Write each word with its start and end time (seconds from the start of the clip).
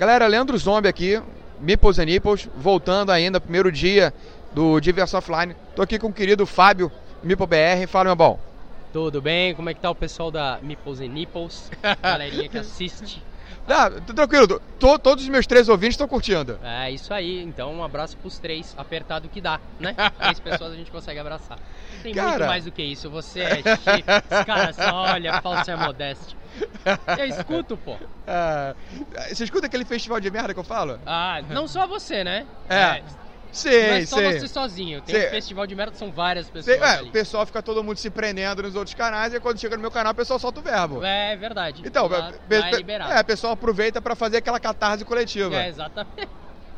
Galera, 0.00 0.26
Leandro 0.26 0.56
Zombie 0.56 0.88
aqui, 0.88 1.20
Meeples 1.60 1.98
and 1.98 2.06
Nipples, 2.06 2.48
voltando 2.56 3.12
ainda, 3.12 3.38
primeiro 3.38 3.70
dia 3.70 4.14
do 4.50 4.80
Diverso 4.80 5.18
Offline. 5.18 5.54
Tô 5.76 5.82
aqui 5.82 5.98
com 5.98 6.06
o 6.06 6.12
querido 6.12 6.46
Fábio, 6.46 6.90
Meeple 7.22 7.46
BR. 7.46 7.86
Fala, 7.86 8.06
meu 8.06 8.16
bom. 8.16 8.40
Tudo 8.94 9.20
bem? 9.20 9.54
Como 9.54 9.68
é 9.68 9.74
que 9.74 9.80
tá 9.80 9.90
o 9.90 9.94
pessoal 9.94 10.30
da 10.30 10.58
Meeples 10.62 11.00
and 11.00 11.08
Nipples? 11.08 11.70
Galerinha 12.02 12.48
que 12.48 12.56
assiste. 12.56 13.22
Tá, 13.66 13.90
tranquilo, 13.90 14.48
to, 14.78 14.98
todos 14.98 15.22
os 15.22 15.28
meus 15.28 15.46
três 15.46 15.68
ouvintes 15.68 15.96
estão 15.96 16.08
curtindo. 16.08 16.58
É 16.62 16.90
isso 16.90 17.12
aí, 17.12 17.42
então 17.42 17.74
um 17.74 17.84
abraço 17.84 18.16
pros 18.16 18.38
três, 18.38 18.74
apertado 18.78 19.28
que 19.28 19.38
dá, 19.38 19.60
né? 19.78 19.94
Três 20.18 20.40
pessoas 20.40 20.72
a 20.72 20.76
gente 20.76 20.90
consegue 20.90 21.20
abraçar. 21.20 21.58
Tem 22.02 22.14
Cara. 22.14 22.30
muito 22.30 22.46
mais 22.46 22.64
do 22.64 22.72
que 22.72 22.82
isso, 22.82 23.10
você 23.10 23.40
é 23.40 23.56
chique, 23.56 24.04
os 24.30 24.44
caras 24.46 24.78
olha, 24.78 25.42
falsa 25.42 25.76
modéstia. 25.76 26.39
Eu 27.18 27.26
escuto, 27.26 27.76
pô. 27.76 27.96
Ah, 28.32 28.76
você 29.28 29.42
escuta 29.42 29.66
aquele 29.66 29.84
festival 29.84 30.20
de 30.20 30.30
merda 30.30 30.54
que 30.54 30.60
eu 30.60 30.64
falo? 30.64 31.00
Ah, 31.04 31.42
não 31.48 31.66
só 31.66 31.84
você, 31.88 32.22
né? 32.22 32.46
É. 32.68 33.02
Sei, 33.52 33.88
não 33.88 33.94
é 33.96 34.06
só 34.06 34.16
sei. 34.16 34.38
você 34.38 34.48
sozinho. 34.48 35.00
Tem 35.00 35.26
um 35.26 35.30
festival 35.30 35.66
de 35.66 35.74
merda, 35.74 35.96
são 35.96 36.12
várias 36.12 36.48
pessoas 36.48 36.80
é, 36.80 36.84
ali. 36.84 37.08
o 37.08 37.12
pessoal 37.12 37.44
fica 37.44 37.60
todo 37.62 37.82
mundo 37.82 37.96
se 37.96 38.08
prendendo 38.08 38.62
nos 38.62 38.76
outros 38.76 38.94
canais 38.94 39.34
e 39.34 39.40
quando 39.40 39.58
chega 39.58 39.74
no 39.76 39.82
meu 39.82 39.90
canal 39.90 40.12
o 40.12 40.14
pessoal 40.14 40.38
solta 40.38 40.60
o 40.60 40.62
verbo. 40.62 41.04
É 41.04 41.36
verdade. 41.36 41.82
Então, 41.84 42.06
lá, 42.06 42.32
é 42.48 42.76
liberado. 42.76 43.12
é, 43.12 43.20
o 43.20 43.24
pessoal 43.24 43.54
aproveita 43.54 44.00
pra 44.00 44.14
fazer 44.14 44.36
aquela 44.36 44.60
catarse 44.60 45.04
coletiva. 45.04 45.56
É, 45.56 45.68
exatamente. 45.68 46.28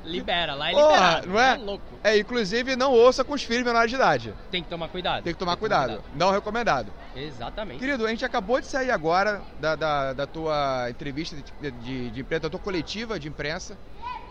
Libera, 0.04 0.54
lá 0.54 0.70
é 0.70 0.74
liberado. 0.74 1.28
não 1.28 1.40
é? 1.40 1.54
louco. 1.56 1.84
É, 2.02 2.18
inclusive 2.18 2.74
não 2.76 2.92
ouça 2.92 3.24
com 3.24 3.34
os 3.34 3.42
filhos 3.42 3.64
menores 3.64 3.90
de 3.90 3.96
idade. 3.96 4.34
Tem 4.50 4.62
que 4.62 4.68
tomar 4.68 4.88
cuidado. 4.88 5.22
Tem 5.22 5.32
que 5.32 5.38
tomar 5.38 5.56
cuidado. 5.56 6.02
Não 6.14 6.30
recomendado. 6.30 6.92
Exatamente. 7.14 7.78
Querido, 7.78 8.04
a 8.06 8.08
gente 8.08 8.24
acabou 8.24 8.60
de 8.60 8.66
sair 8.66 8.90
agora 8.90 9.42
da, 9.60 9.76
da, 9.76 10.12
da 10.12 10.26
tua 10.26 10.88
entrevista 10.90 11.36
de, 11.36 11.70
de, 11.70 12.10
de 12.10 12.20
imprensa, 12.20 12.42
da 12.42 12.50
tua 12.50 12.60
coletiva 12.60 13.18
de 13.18 13.28
imprensa. 13.28 13.76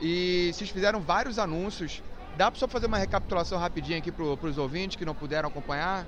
E 0.02 0.52
vocês 0.54 0.70
fizeram 0.70 1.00
vários 1.00 1.40
anúncios. 1.40 2.02
Dá 2.36 2.50
pra 2.50 2.60
só 2.60 2.68
fazer 2.68 2.88
uma 2.88 2.98
recapitulação 2.98 3.58
rapidinha 3.60 3.98
aqui 3.98 4.12
pro, 4.12 4.36
pros 4.38 4.58
ouvintes 4.58 4.98
que 4.98 5.06
não 5.06 5.14
puderam 5.14 5.50
acompanhar? 5.50 6.06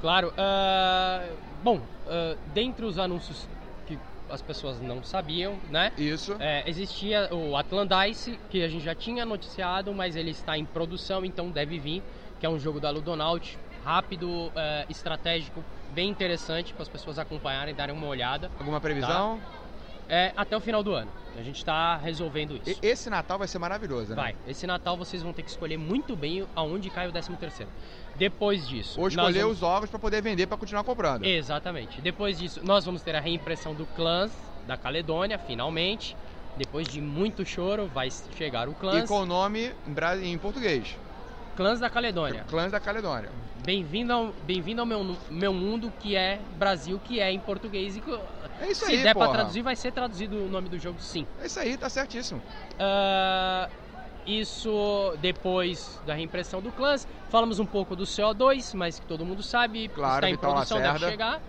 Claro. 0.00 0.34
ah, 0.36 1.24
bom, 1.62 1.80
ah, 2.06 2.36
dentre 2.52 2.84
os 2.84 2.98
anúncios 2.98 3.48
as 4.34 4.42
pessoas 4.42 4.80
não 4.80 5.02
sabiam, 5.02 5.58
né? 5.70 5.92
Isso. 5.96 6.36
é, 6.38 6.68
existia 6.68 7.28
o 7.32 7.56
Atlandice, 7.56 8.38
que 8.50 8.62
a 8.62 8.68
gente 8.68 8.84
já 8.84 8.94
tinha 8.94 9.24
noticiado, 9.24 9.94
mas 9.94 10.16
ele 10.16 10.30
está 10.30 10.58
em 10.58 10.64
produção, 10.64 11.24
então 11.24 11.50
deve 11.50 11.78
vir, 11.78 12.02
que 12.38 12.46
é 12.46 12.48
um 12.48 12.58
jogo 12.58 12.80
da 12.80 12.90
Ludonaut, 12.90 13.58
rápido, 13.84 14.50
é, 14.56 14.86
estratégico, 14.88 15.64
bem 15.90 16.08
interessante 16.08 16.72
para 16.72 16.82
as 16.82 16.88
pessoas 16.88 17.18
acompanharem, 17.18 17.74
darem 17.74 17.94
uma 17.94 18.06
olhada. 18.06 18.50
Alguma 18.58 18.80
previsão? 18.80 19.40
É, 20.08 20.32
até 20.36 20.56
o 20.56 20.60
final 20.60 20.82
do 20.82 20.92
ano. 20.92 21.10
A 21.36 21.42
gente 21.42 21.56
está 21.56 21.96
resolvendo 21.96 22.60
isso. 22.64 22.78
E- 22.82 22.86
Esse 22.86 23.10
Natal 23.10 23.38
vai 23.38 23.48
ser 23.48 23.58
maravilhoso, 23.58 24.10
né? 24.10 24.16
Vai. 24.16 24.36
Esse 24.46 24.66
Natal 24.66 24.96
vocês 24.96 25.22
vão 25.22 25.32
ter 25.32 25.42
que 25.42 25.50
escolher 25.50 25.76
muito 25.76 26.14
bem 26.14 26.46
aonde 26.54 26.90
cai 26.90 27.08
o 27.08 27.12
13 27.12 27.34
terceiro. 27.36 27.70
Depois 28.14 28.68
disso... 28.68 29.00
Ou 29.00 29.08
escolher 29.08 29.40
vamos- 29.40 29.56
os 29.56 29.62
ovos 29.62 29.90
pra 29.90 29.98
poder 29.98 30.22
vender 30.22 30.46
pra 30.46 30.56
continuar 30.56 30.84
comprando. 30.84 31.24
Exatamente. 31.24 32.00
Depois 32.00 32.38
disso, 32.38 32.60
nós 32.62 32.84
vamos 32.84 33.02
ter 33.02 33.16
a 33.16 33.20
reimpressão 33.20 33.74
do 33.74 33.84
Clans 33.86 34.30
da 34.66 34.76
Caledônia, 34.76 35.38
finalmente. 35.38 36.16
Depois 36.56 36.86
de 36.86 37.00
muito 37.00 37.44
choro, 37.44 37.88
vai 37.88 38.08
chegar 38.36 38.68
o 38.68 38.72
E 38.72 38.74
Clans. 38.76 39.08
com 39.08 39.22
o 39.22 39.26
nome 39.26 39.72
em 40.22 40.38
português. 40.38 40.96
Clãs 41.56 41.80
da 41.80 41.88
Caledônia. 41.88 42.44
Clãs 42.48 42.72
da 42.72 42.80
Caledônia. 42.80 43.30
Bem-vindo 43.64 44.12
ao, 44.12 44.32
bem 44.44 44.62
ao 44.78 44.84
meu, 44.84 45.16
meu 45.30 45.52
mundo, 45.54 45.92
que 46.00 46.14
é 46.16 46.40
Brasil, 46.58 47.00
que 47.02 47.20
é 47.20 47.30
em 47.30 47.38
português. 47.38 47.96
E 47.96 48.00
que, 48.00 48.10
É 48.60 48.70
isso 48.70 48.84
se 48.84 48.92
aí, 48.92 49.02
der 49.02 49.14
porra. 49.14 49.26
pra 49.28 49.34
traduzir, 49.36 49.62
vai 49.62 49.76
ser 49.76 49.92
traduzido 49.92 50.36
o 50.44 50.48
nome 50.48 50.68
do 50.68 50.78
jogo, 50.78 51.00
sim. 51.00 51.26
É 51.40 51.46
isso 51.46 51.58
aí, 51.60 51.76
tá 51.76 51.88
certíssimo. 51.88 52.42
Ah, 52.78 53.68
isso 54.26 55.14
depois 55.20 56.00
da 56.04 56.14
reimpressão 56.14 56.60
do 56.60 56.72
Clans. 56.72 57.06
Falamos 57.30 57.58
um 57.58 57.66
pouco 57.66 57.94
do 57.96 58.04
CO2, 58.04 58.74
mas 58.74 58.98
que 58.98 59.06
todo 59.06 59.24
mundo 59.24 59.42
sabe, 59.42 59.88
Claro, 59.88 60.14
está 60.16 60.28
em 60.28 60.32
Vital 60.32 60.52
produção, 60.52 60.78
deve 60.78 60.88
Lacerda. 60.92 61.10
chegar. 61.10 61.40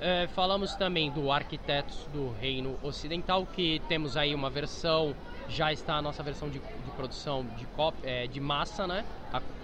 É, 0.00 0.26
falamos 0.34 0.74
também 0.74 1.10
do 1.10 1.30
Arquitetos 1.32 2.06
do 2.12 2.30
Reino 2.40 2.76
Ocidental, 2.82 3.46
que 3.46 3.80
temos 3.88 4.14
aí 4.16 4.34
uma 4.34 4.50
versão, 4.50 5.14
já 5.48 5.72
está 5.72 5.94
a 5.96 6.02
nossa 6.02 6.22
versão 6.22 6.50
de 6.50 6.60
produção 6.96 7.44
de, 7.56 7.66
cop, 7.66 7.96
é, 8.02 8.26
de 8.26 8.40
massa, 8.40 8.86
né? 8.86 9.04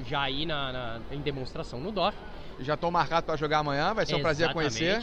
Já 0.07 0.23
aí 0.23 0.45
na, 0.47 0.73
na- 0.73 1.01
em 1.11 1.21
demonstração 1.21 1.81
no 1.81 1.91
DOF. 1.91 2.17
Já 2.61 2.77
tô 2.77 2.91
marcado 2.91 3.27
pra 3.27 3.37
jogar 3.37 3.59
amanhã, 3.59 3.95
vai 3.95 4.07
ser 4.07 4.15
um 4.15 4.21
prazer 4.23 4.53
conhecer. 4.53 5.03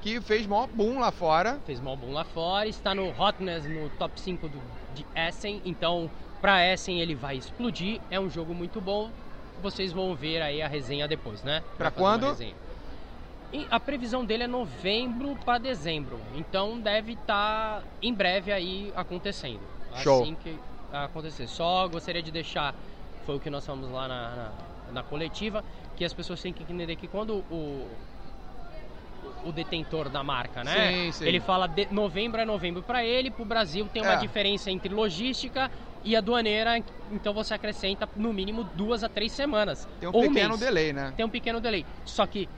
Que 0.00 0.20
fez 0.20 0.46
maior 0.46 0.66
boom 0.68 0.98
lá 1.00 1.10
fora. 1.10 1.58
Fez 1.66 1.80
mal 1.80 1.96
bom 1.96 2.12
lá 2.12 2.24
fora, 2.24 2.68
está 2.68 2.94
no 2.94 3.08
Hotness 3.20 3.64
no 3.66 3.88
top 3.90 4.20
5 4.20 4.48
do, 4.48 4.60
de 4.94 5.04
Essen, 5.14 5.60
então 5.64 6.10
pra 6.40 6.64
Essen 6.64 7.00
ele 7.00 7.14
vai 7.14 7.36
explodir. 7.36 8.00
É 8.10 8.18
um 8.20 8.30
jogo 8.30 8.54
muito 8.54 8.80
bom. 8.80 9.10
Vocês 9.62 9.92
vão 9.92 10.14
ver 10.14 10.42
aí 10.42 10.62
a 10.62 10.68
resenha 10.68 11.08
depois, 11.08 11.42
né? 11.42 11.62
Uma 11.78 11.90
quando? 11.90 12.36
a 13.70 13.80
previsão 13.80 14.24
dele 14.24 14.42
é 14.44 14.46
novembro 14.46 15.36
para 15.44 15.58
dezembro, 15.58 16.20
então 16.34 16.78
deve 16.78 17.12
estar 17.12 17.82
em 18.02 18.12
breve 18.12 18.52
aí 18.52 18.92
acontecendo. 18.94 19.60
Show. 19.96 20.22
Assim 20.22 20.36
que 20.42 20.58
acontecer. 20.92 21.46
Só 21.46 21.86
gostaria 21.88 22.22
de 22.22 22.30
deixar, 22.30 22.74
foi 23.24 23.36
o 23.36 23.40
que 23.40 23.50
nós 23.50 23.64
falamos 23.64 23.90
lá 23.90 24.06
na, 24.08 24.30
na, 24.36 24.52
na 24.92 25.02
coletiva, 25.02 25.64
que 25.96 26.04
as 26.04 26.12
pessoas 26.12 26.40
têm 26.40 26.52
que 26.52 26.62
entender 26.62 26.96
que 26.96 27.06
quando 27.08 27.44
o, 27.50 27.88
o 29.44 29.52
detentor 29.52 30.08
da 30.08 30.22
marca, 30.22 30.62
né? 30.64 31.04
Sim, 31.06 31.12
sim. 31.12 31.24
Ele 31.26 31.40
fala 31.40 31.66
de 31.66 31.86
novembro 31.92 32.40
é 32.40 32.44
novembro 32.44 32.82
para 32.82 33.04
ele, 33.04 33.30
para 33.30 33.42
o 33.42 33.46
Brasil 33.46 33.88
tem 33.92 34.02
uma 34.02 34.14
É. 34.14 34.16
diferença 34.18 34.70
entre 34.70 34.92
logística 34.92 35.70
e 36.04 36.14
aduaneira, 36.14 36.78
então 37.10 37.32
você 37.34 37.52
acrescenta 37.54 38.08
no 38.14 38.32
mínimo 38.32 38.62
duas 38.74 39.02
a 39.02 39.08
três 39.08 39.32
semanas. 39.32 39.88
Tem 39.98 40.08
um 40.08 40.12
pequeno 40.12 40.56
delay, 40.56 40.92
né? 40.92 41.12
Tem 41.16 41.24
um 41.26 41.30
pequeno 41.30 41.60
delay. 41.60 41.84
Só 42.04 42.26
que 42.26 42.48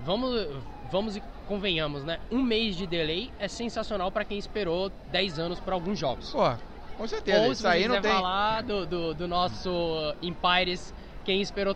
vamos 0.00 0.48
vamos 0.90 1.16
e 1.16 1.22
convenhamos, 1.46 2.04
né? 2.04 2.18
Um 2.30 2.42
mês 2.42 2.76
de 2.76 2.86
delay 2.86 3.30
é 3.38 3.48
sensacional 3.48 4.10
para 4.10 4.24
quem 4.24 4.38
esperou 4.38 4.90
10 5.10 5.38
anos 5.38 5.60
por 5.60 5.72
alguns 5.72 5.98
jogos. 5.98 6.30
Pô, 6.30 6.54
com 6.98 7.06
certeza. 7.08 7.40
Ou 7.46 7.52
Isso 7.52 7.66
aí 7.66 7.88
não 7.88 8.00
tem. 8.00 8.12
falar 8.12 8.62
do, 8.62 8.84
do, 8.84 9.14
do 9.14 9.26
nosso 9.28 10.14
Empires, 10.20 10.92
quem 11.24 11.40
esperou 11.40 11.74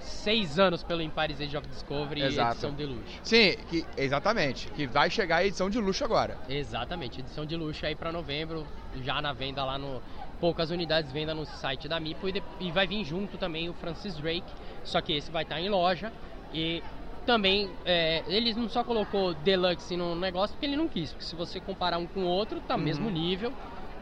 seis 0.00 0.58
anos 0.58 0.82
pelo 0.82 1.02
Empires 1.02 1.40
Age 1.40 1.56
of 1.56 1.66
Discovery 1.68 2.22
Exato. 2.22 2.52
edição 2.52 2.72
de 2.74 2.86
luxo. 2.86 3.20
Sim, 3.22 3.56
que, 3.68 3.84
exatamente. 3.96 4.68
Que 4.70 4.86
vai 4.86 5.10
chegar 5.10 5.36
a 5.38 5.44
edição 5.44 5.68
de 5.68 5.78
luxo 5.80 6.04
agora. 6.04 6.38
Exatamente, 6.48 7.20
edição 7.20 7.44
de 7.44 7.56
luxo 7.56 7.84
aí 7.84 7.94
para 7.94 8.12
novembro, 8.12 8.66
já 9.02 9.20
na 9.20 9.32
venda 9.32 9.64
lá 9.64 9.76
no 9.76 10.00
poucas 10.40 10.70
unidades 10.70 11.10
venda 11.10 11.34
no 11.34 11.44
site 11.44 11.88
da 11.88 11.98
Mipo 11.98 12.28
e, 12.28 12.32
de- 12.32 12.42
e 12.60 12.70
vai 12.70 12.86
vir 12.86 13.04
junto 13.04 13.36
também 13.36 13.68
o 13.68 13.74
Francis 13.74 14.14
Drake, 14.16 14.46
só 14.84 15.00
que 15.00 15.12
esse 15.12 15.32
vai 15.32 15.42
estar 15.42 15.60
em 15.60 15.68
loja 15.68 16.12
e 16.54 16.80
também 17.26 17.68
é, 17.84 18.22
ele 18.28 18.54
não 18.54 18.68
só 18.68 18.84
colocou 18.84 19.34
Deluxe 19.34 19.96
no 19.96 20.14
negócio 20.14 20.54
porque 20.54 20.64
ele 20.66 20.76
não 20.76 20.86
quis, 20.86 21.10
porque 21.10 21.24
se 21.24 21.34
você 21.34 21.58
comparar 21.58 21.98
um 21.98 22.06
com 22.06 22.20
o 22.20 22.26
outro, 22.26 22.60
tá 22.60 22.76
Uhum. 22.76 22.82
mesmo 22.82 23.10
nível, 23.10 23.52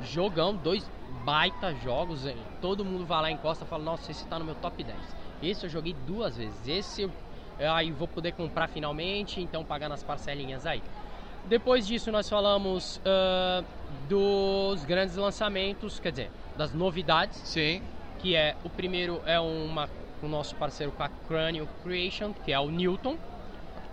jogão, 0.02 0.54
dois 0.54 0.88
baita 1.24 1.74
jogos, 1.74 2.26
hein? 2.26 2.36
todo 2.60 2.84
mundo 2.84 3.04
vai 3.04 3.22
lá 3.22 3.30
encosta 3.30 3.64
e 3.64 3.66
fala, 3.66 3.82
nossa, 3.82 4.10
esse 4.10 4.26
tá 4.26 4.38
no 4.38 4.44
meu 4.44 4.54
top 4.56 4.82
10. 4.82 4.96
Esse 5.42 5.66
eu 5.66 5.70
joguei 5.70 5.94
duas 6.06 6.36
vezes, 6.36 6.66
esse 6.66 7.02
eu 7.02 7.12
aí 7.72 7.90
vou 7.90 8.06
poder 8.06 8.32
comprar 8.32 8.68
finalmente, 8.68 9.40
então 9.40 9.64
pagar 9.64 9.88
nas 9.88 10.02
parcelinhas 10.02 10.66
aí. 10.66 10.82
Depois 11.46 11.86
disso, 11.86 12.10
nós 12.10 12.28
falamos 12.28 13.00
ah, 13.04 13.62
dos 14.08 14.84
grandes 14.84 15.16
lançamentos, 15.16 16.00
quer 16.00 16.10
dizer, 16.10 16.30
das 16.56 16.72
novidades, 16.72 17.38
Sim. 17.38 17.82
que 18.18 18.34
é 18.34 18.56
o 18.64 18.68
primeiro 18.68 19.20
é 19.24 19.38
uma 19.38 19.88
o 20.22 20.28
nosso 20.28 20.56
parceiro 20.56 20.92
com 20.92 21.02
a 21.02 21.08
Crânio 21.28 21.68
Creation, 21.82 22.32
que 22.32 22.50
é 22.50 22.58
o 22.58 22.70
Newton, 22.70 23.18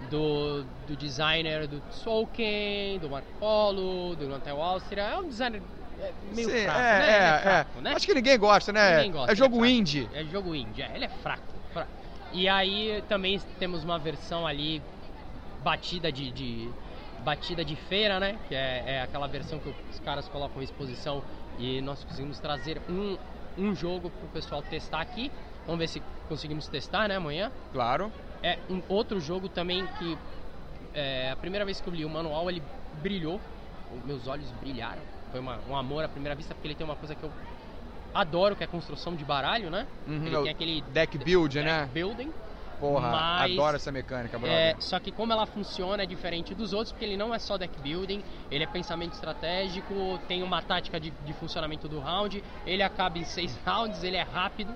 do, 0.09 0.63
do 0.87 0.95
designer 0.95 1.67
do 1.67 1.81
Tolkien, 2.03 2.97
do 2.99 3.09
Marco 3.09 3.27
Polo, 3.39 4.15
do 4.15 4.33
Antel 4.33 4.61
Áustria. 4.61 5.01
É 5.03 5.17
um 5.17 5.27
designer 5.27 5.61
é, 6.03 6.13
meio 6.33 6.49
Sim, 6.49 6.63
fraco, 6.63 6.79
é, 6.79 6.99
né? 6.99 7.09
É, 7.09 7.13
é 7.13 7.27
é. 7.27 7.39
fraco, 7.39 7.81
né? 7.81 7.93
Acho 7.95 8.05
que 8.05 8.13
ninguém 8.13 8.37
gosta, 8.37 8.71
né? 8.73 8.95
Ninguém 8.97 9.11
gosta, 9.11 9.31
é 9.31 9.35
jogo 9.35 9.65
é 9.65 9.69
indie. 9.69 10.09
É 10.13 10.23
jogo 10.25 10.53
indie, 10.53 10.81
é, 10.81 10.91
ele 10.95 11.05
é 11.05 11.09
fraco, 11.09 11.43
fraco. 11.71 11.91
E 12.31 12.49
aí 12.49 13.03
também 13.07 13.39
temos 13.59 13.83
uma 13.83 13.97
versão 13.99 14.45
ali 14.45 14.81
batida 15.63 16.11
de, 16.11 16.31
de- 16.31 16.69
batida 17.19 17.63
de 17.63 17.75
feira, 17.75 18.19
né? 18.19 18.37
Que 18.47 18.55
é, 18.55 18.83
é 18.85 19.01
aquela 19.01 19.27
versão 19.27 19.59
que 19.59 19.69
os 19.89 19.99
caras 19.99 20.27
colocam 20.27 20.61
em 20.61 20.65
exposição 20.65 21.23
e 21.57 21.79
nós 21.81 22.03
conseguimos 22.03 22.39
trazer 22.39 22.81
um, 22.89 23.17
um 23.57 23.73
jogo 23.75 24.09
pro 24.09 24.27
pessoal 24.27 24.61
testar 24.61 24.99
aqui. 25.01 25.31
Vamos 25.65 25.79
ver 25.79 25.87
se 25.87 26.03
conseguimos 26.27 26.67
testar, 26.67 27.07
né, 27.07 27.15
amanhã. 27.15 27.51
Claro. 27.71 28.11
É 28.41 28.59
um 28.69 28.81
outro 28.89 29.21
jogo 29.21 29.47
também 29.47 29.87
que 29.97 30.17
é, 30.93 31.31
a 31.31 31.35
primeira 31.37 31.63
vez 31.63 31.79
que 31.79 31.87
eu 31.87 31.93
li 31.93 32.03
o 32.03 32.09
manual 32.09 32.49
ele 32.49 32.61
brilhou, 33.01 33.39
meus 34.03 34.27
olhos 34.27 34.51
brilharam. 34.51 35.12
Foi 35.33 35.39
uma- 35.39 35.59
um 35.67 35.75
amor 35.75 36.03
à 36.05 36.07
primeira 36.07 36.35
vista 36.35 36.53
porque 36.53 36.67
ele 36.67 36.75
tem 36.75 36.85
uma 36.85 36.95
coisa 36.95 37.15
que 37.15 37.23
eu 37.23 37.31
adoro, 38.13 38.55
que 38.55 38.61
é 38.63 38.67
a 38.67 38.69
construção 38.69 39.15
de 39.15 39.25
baralho, 39.25 39.71
né? 39.71 39.87
Uhum, 40.07 40.27
ele 40.27 40.35
é 40.35 40.41
tem 40.43 40.51
aquele 40.51 40.81
Deck 40.93 41.17
build, 41.17 41.55
deck 41.55 41.65
né? 41.65 41.89
building. 41.91 42.31
Porra, 42.79 43.09
Mas, 43.09 43.51
adoro 43.53 43.75
essa 43.77 43.91
mecânica, 43.91 44.37
brother. 44.37 44.55
É, 44.55 44.75
só 44.79 44.99
que 44.99 45.11
como 45.11 45.33
ela 45.33 45.47
funciona 45.47 46.03
é 46.03 46.05
diferente 46.05 46.53
dos 46.53 46.71
outros, 46.71 46.91
porque 46.91 47.03
ele 47.03 47.17
não 47.17 47.33
é 47.33 47.39
só 47.39 47.57
deck 47.57 47.79
building, 47.79 48.23
ele 48.51 48.63
é 48.63 48.67
pensamento 48.67 49.13
estratégico, 49.13 50.19
tem 50.27 50.43
uma 50.43 50.61
tática 50.61 50.99
de, 50.99 51.09
de 51.09 51.33
funcionamento 51.33 51.87
do 51.89 51.99
round, 51.99 52.43
ele 52.63 52.83
acaba 52.83 53.17
em 53.17 53.23
seis 53.23 53.57
rounds, 53.65 54.03
ele 54.03 54.17
é 54.17 54.21
rápido, 54.21 54.75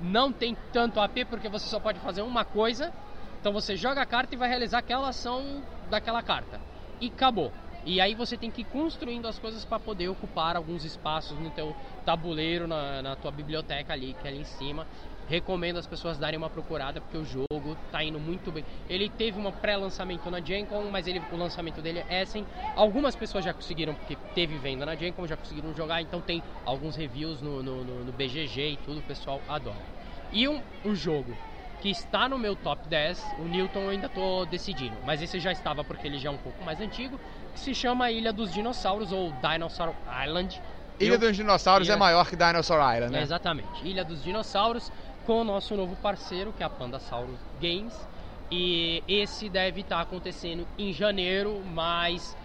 não 0.00 0.32
tem 0.32 0.56
tanto 0.72 1.00
AP 1.00 1.26
porque 1.28 1.50
você 1.50 1.68
só 1.68 1.78
pode 1.78 2.00
fazer 2.00 2.22
uma 2.22 2.46
coisa, 2.46 2.90
então 3.38 3.52
você 3.52 3.76
joga 3.76 4.00
a 4.00 4.06
carta 4.06 4.34
e 4.34 4.38
vai 4.38 4.48
realizar 4.48 4.78
aquela 4.78 5.10
ação 5.10 5.62
daquela 5.90 6.22
carta. 6.22 6.58
E 6.98 7.08
acabou. 7.08 7.52
E 7.84 8.00
aí 8.00 8.14
você 8.14 8.36
tem 8.36 8.50
que 8.50 8.60
ir 8.60 8.64
construindo 8.64 9.26
as 9.26 9.38
coisas 9.38 9.64
para 9.64 9.80
poder 9.80 10.08
ocupar 10.08 10.56
alguns 10.56 10.84
espaços 10.84 11.36
no 11.38 11.50
teu 11.50 11.74
tabuleiro, 12.04 12.66
na, 12.68 13.02
na 13.02 13.16
tua 13.16 13.32
biblioteca 13.32 13.92
ali, 13.92 14.14
que 14.14 14.26
é 14.26 14.30
ali 14.30 14.40
em 14.40 14.44
cima. 14.44 14.86
Recomendo 15.28 15.78
as 15.78 15.86
pessoas 15.86 16.18
darem 16.18 16.38
uma 16.38 16.50
procurada 16.50 17.00
porque 17.00 17.16
o 17.16 17.24
jogo 17.24 17.76
tá 17.90 18.04
indo 18.04 18.20
muito 18.20 18.52
bem. 18.52 18.64
Ele 18.88 19.08
teve 19.08 19.40
um 19.40 19.50
pré-lançamento 19.50 20.30
na 20.30 20.40
Gencom, 20.40 20.90
mas 20.90 21.08
ele, 21.08 21.20
o 21.32 21.36
lançamento 21.36 21.82
dele 21.82 22.04
é 22.08 22.22
assim. 22.22 22.46
Algumas 22.76 23.16
pessoas 23.16 23.44
já 23.44 23.52
conseguiram, 23.52 23.94
porque 23.94 24.16
teve 24.34 24.56
venda 24.58 24.86
na 24.86 24.94
Gencom, 24.94 25.26
já 25.26 25.36
conseguiram 25.36 25.74
jogar, 25.74 26.02
então 26.02 26.20
tem 26.20 26.42
alguns 26.64 26.94
reviews 26.94 27.40
no, 27.40 27.62
no, 27.62 27.84
no, 27.84 28.04
no 28.04 28.12
BGG 28.12 28.72
e 28.72 28.76
tudo, 28.84 29.00
o 29.00 29.02
pessoal 29.02 29.40
adora. 29.48 29.84
E 30.32 30.46
um, 30.48 30.62
um 30.84 30.94
jogo 30.94 31.36
que 31.82 31.90
está 31.90 32.28
no 32.28 32.38
meu 32.38 32.54
top 32.54 32.86
10, 32.88 33.34
o 33.40 33.42
Newton 33.48 33.80
eu 33.80 33.88
ainda 33.88 34.06
estou 34.06 34.46
decidindo, 34.46 34.96
mas 35.04 35.20
esse 35.20 35.40
já 35.40 35.50
estava 35.50 35.82
porque 35.82 36.06
ele 36.06 36.16
já 36.16 36.28
é 36.28 36.32
um 36.32 36.38
pouco 36.38 36.62
mais 36.64 36.80
antigo, 36.80 37.18
que 37.52 37.58
se 37.58 37.74
chama 37.74 38.08
Ilha 38.08 38.32
dos 38.32 38.52
Dinossauros 38.52 39.10
ou 39.10 39.32
Dinosaur 39.32 39.92
Island. 40.24 40.62
Ilha 41.00 41.14
Eu- 41.14 41.18
dos 41.18 41.36
Dinossauros 41.36 41.88
Ilha- 41.88 41.94
é 41.94 41.98
maior 41.98 42.28
que 42.28 42.36
Dinosaur 42.36 42.78
Island, 42.94 43.12
né? 43.12 43.22
Exatamente, 43.22 43.84
Ilha 43.84 44.04
dos 44.04 44.22
Dinossauros, 44.22 44.92
com 45.26 45.40
o 45.40 45.44
nosso 45.44 45.76
novo 45.76 45.96
parceiro, 45.96 46.52
que 46.52 46.62
é 46.62 46.66
a 46.66 46.70
Pandasaurus 46.70 47.40
Games. 47.60 48.06
E 48.48 49.02
esse 49.08 49.48
deve 49.48 49.80
estar 49.80 50.00
acontecendo 50.00 50.68
em 50.78 50.92
janeiro, 50.92 51.62
mas 51.64 52.36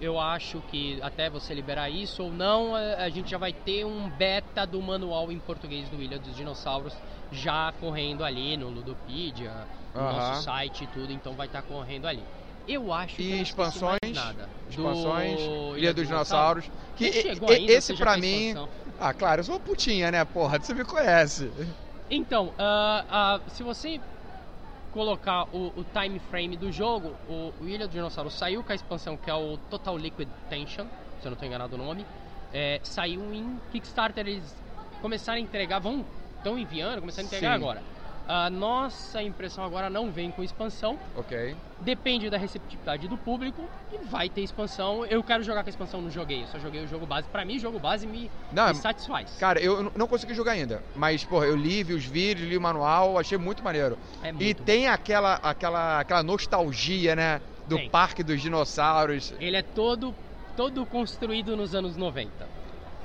eu 0.00 0.18
acho 0.20 0.60
que 0.70 0.98
até 1.02 1.30
você 1.30 1.54
liberar 1.54 1.88
isso 1.90 2.22
ou 2.24 2.32
não, 2.32 2.74
a 2.74 3.08
gente 3.08 3.30
já 3.30 3.38
vai 3.38 3.52
ter 3.52 3.84
um 3.84 4.08
beta 4.10 4.66
do 4.66 4.80
manual 4.82 5.32
em 5.32 5.38
português 5.38 5.88
do 5.88 6.02
Ilha 6.02 6.18
dos 6.18 6.36
Dinossauros 6.36 6.94
já 7.32 7.72
correndo 7.80 8.24
ali 8.24 8.56
no 8.56 8.68
Ludopedia, 8.68 9.66
no 9.94 10.00
nosso 10.02 10.42
site 10.44 10.84
e 10.84 10.86
tudo, 10.88 11.12
então 11.12 11.34
vai 11.34 11.46
estar 11.46 11.62
correndo 11.62 12.06
ali. 12.06 12.22
Eu 12.66 12.92
acho 12.92 13.16
que 13.16 13.22
E 13.22 13.40
expansões, 13.40 13.96
nada. 14.14 14.50
expansões, 14.68 15.40
Do 15.40 15.78
Ilha 15.78 15.94
dos 15.94 16.06
Dinossauros. 16.06 16.70
Que 16.96 17.06
e- 17.06 17.28
ainda, 17.50 17.72
esse 17.72 17.96
fez 17.96 18.16
mim. 18.18 18.50
expansão. 18.50 18.68
Ah, 18.98 19.14
claro, 19.14 19.40
eu 19.40 19.44
sou 19.44 19.54
uma 19.54 19.60
putinha, 19.60 20.10
né, 20.10 20.22
porra? 20.26 20.58
Você 20.60 20.74
me 20.74 20.84
conhece. 20.84 21.50
Então, 22.10 22.52
ah, 22.58 23.04
ah, 23.08 23.40
se 23.50 23.62
você 23.62 23.98
colocar 24.92 25.44
o, 25.52 25.72
o 25.76 25.84
time 25.84 26.18
frame 26.18 26.56
do 26.56 26.72
jogo, 26.72 27.14
o, 27.28 27.52
o 27.60 27.68
Ilha 27.68 27.86
do 27.86 27.92
Dinossauro 27.92 28.30
saiu 28.30 28.62
com 28.62 28.72
a 28.72 28.74
expansão 28.74 29.16
que 29.16 29.30
é 29.30 29.34
o 29.34 29.56
Total 29.70 29.96
Liquid 29.96 30.28
Tension, 30.48 30.86
se 31.20 31.26
eu 31.26 31.30
não 31.30 31.34
estou 31.34 31.46
enganado 31.46 31.74
o 31.74 31.78
nome, 31.78 32.06
é, 32.52 32.80
saiu 32.82 33.32
em 33.32 33.60
Kickstarter, 33.70 34.26
eles 34.26 34.56
começaram 35.00 35.38
a 35.38 35.40
entregar, 35.40 35.78
vão, 35.78 36.04
estão 36.36 36.58
enviando, 36.58 37.00
começaram 37.00 37.26
a 37.26 37.28
entregar 37.28 37.50
Sim. 37.50 37.62
agora. 37.62 37.82
A 38.28 38.50
nossa 38.50 39.22
impressão 39.22 39.64
agora 39.64 39.88
não 39.88 40.12
vem 40.12 40.30
com 40.30 40.44
expansão, 40.44 40.98
Ok. 41.16 41.56
depende 41.80 42.28
da 42.28 42.36
receptividade 42.36 43.08
do 43.08 43.16
público 43.16 43.66
e 43.90 44.04
vai 44.04 44.28
ter 44.28 44.42
expansão. 44.42 45.06
Eu 45.06 45.24
quero 45.24 45.42
jogar 45.42 45.62
com 45.62 45.70
a 45.70 45.72
expansão, 45.72 46.02
não 46.02 46.10
joguei, 46.10 46.42
eu 46.42 46.46
só 46.48 46.58
joguei 46.58 46.84
o 46.84 46.86
jogo 46.86 47.06
base. 47.06 47.26
Pra 47.28 47.42
mim, 47.42 47.56
o 47.56 47.58
jogo 47.58 47.78
base 47.78 48.06
me, 48.06 48.30
Não, 48.52 48.68
me 48.68 48.74
satisfaz. 48.74 49.34
Cara, 49.38 49.58
eu 49.60 49.90
não 49.96 50.06
consegui 50.06 50.34
jogar 50.34 50.52
ainda. 50.52 50.82
Mas, 50.94 51.24
porra, 51.24 51.46
eu 51.46 51.56
li, 51.56 51.82
vi 51.82 51.94
os 51.94 52.04
vídeos, 52.04 52.46
li 52.46 52.58
o 52.58 52.60
manual, 52.60 53.18
achei 53.18 53.38
muito 53.38 53.64
maneiro. 53.64 53.98
É 54.22 54.28
E 54.28 54.32
muito 54.32 54.62
tem 54.62 54.88
aquela, 54.88 55.36
aquela, 55.36 56.00
aquela 56.00 56.22
nostalgia, 56.22 57.16
né? 57.16 57.40
Do 57.66 57.76
Tem. 57.76 57.88
Parque 57.88 58.22
dos 58.22 58.42
Dinossauros. 58.42 59.32
Ele 59.40 59.56
é 59.56 59.62
todo, 59.62 60.14
todo 60.54 60.84
construído 60.84 61.56
nos 61.56 61.74
anos 61.74 61.96
90. 61.96 62.57